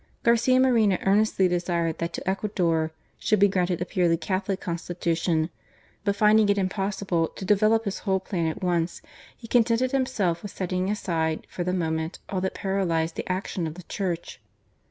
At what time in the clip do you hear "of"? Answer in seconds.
13.67-13.75